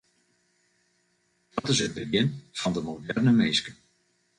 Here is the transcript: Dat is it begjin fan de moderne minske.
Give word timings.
Dat 1.53 1.69
is 1.73 1.79
it 1.85 1.93
begjin 1.97 2.29
fan 2.59 2.73
de 2.75 2.81
moderne 2.87 3.31
minske. 3.39 3.71